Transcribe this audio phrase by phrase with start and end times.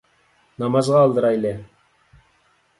[0.63, 1.53] نامازغا ئالدىرايلى